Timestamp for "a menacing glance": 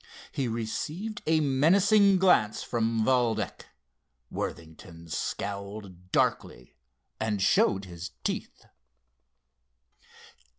1.27-2.63